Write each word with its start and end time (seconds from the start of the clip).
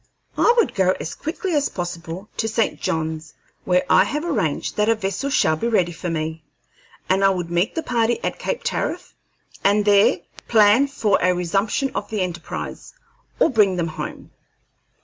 "I 0.35 0.51
would 0.57 0.73
go 0.73 0.95
as 0.99 1.13
quickly 1.13 1.53
as 1.53 1.69
possible 1.69 2.27
to 2.37 2.47
St. 2.47 2.81
John's, 2.81 3.35
where 3.65 3.83
I 3.87 4.03
have 4.05 4.25
arranged 4.25 4.75
that 4.75 4.89
a 4.89 4.95
vessel 4.95 5.29
shall 5.29 5.55
be 5.55 5.67
ready 5.67 5.91
for 5.91 6.09
me, 6.09 6.43
and 7.07 7.23
I 7.23 7.29
would 7.29 7.51
meet 7.51 7.75
the 7.75 7.83
party 7.83 8.19
at 8.23 8.39
Cape 8.39 8.63
Tariff, 8.63 9.13
and 9.63 9.85
there 9.85 10.17
plan 10.47 10.87
for 10.87 11.19
a 11.21 11.35
resumption 11.35 11.91
of 11.93 12.09
the 12.09 12.21
enterprise, 12.21 12.95
or 13.39 13.51
bring 13.51 13.75
them 13.75 13.89
home. 13.89 14.31